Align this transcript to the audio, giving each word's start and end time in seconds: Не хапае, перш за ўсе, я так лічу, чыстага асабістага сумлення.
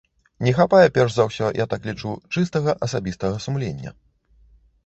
Не 0.45 0.53
хапае, 0.59 0.87
перш 0.95 1.11
за 1.17 1.27
ўсе, 1.27 1.49
я 1.63 1.67
так 1.75 1.85
лічу, 1.89 2.13
чыстага 2.33 2.75
асабістага 2.89 3.35
сумлення. 3.47 3.97